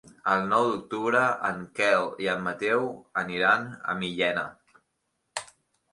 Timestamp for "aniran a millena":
3.25-4.47